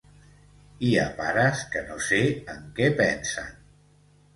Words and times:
Hi 0.87 0.93
ha 1.01 1.03
pares 1.21 1.63
que 1.75 1.85
no 1.93 2.01
sé 2.09 2.25
en 2.57 2.67
què 2.81 2.93
pensen. 3.05 3.59